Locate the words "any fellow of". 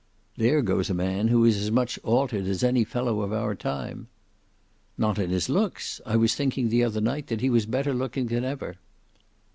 2.63-3.31